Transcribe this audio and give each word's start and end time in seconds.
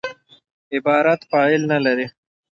عبارت 0.75 1.19
فاعل 1.31 1.61
نه 1.71 1.77
لري. 1.85 2.07